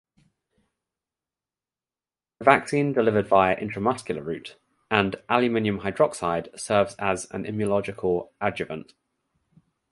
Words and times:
The 2.39 2.45
vaccine 2.45 2.91
delivered 2.91 3.27
via 3.27 3.55
intramuscular 3.55 4.25
route 4.25 4.57
and 4.89 5.15
aluminum 5.29 5.81
hydroxide 5.81 6.59
serves 6.59 6.95
as 6.97 7.29
an 7.29 7.43
immunological 7.45 8.31
adjuvant. 8.41 8.95